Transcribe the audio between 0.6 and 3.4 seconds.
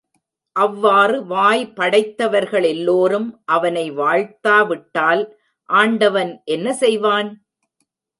அவ்வாறு வாய் படைத்தவர்கள் எல்லோரும்